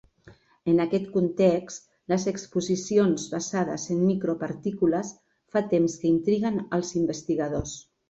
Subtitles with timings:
[0.71, 5.15] En aquest context, les exposicions basades en micropartícules
[5.55, 7.81] fa temps que intriguen els investigadors.